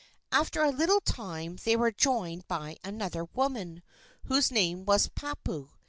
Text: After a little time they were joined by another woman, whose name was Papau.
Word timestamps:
After 0.31 0.63
a 0.63 0.71
little 0.71 0.99
time 1.01 1.57
they 1.63 1.75
were 1.75 1.91
joined 1.91 2.47
by 2.47 2.77
another 2.83 3.25
woman, 3.25 3.83
whose 4.23 4.49
name 4.49 4.83
was 4.83 5.07
Papau. 5.09 5.67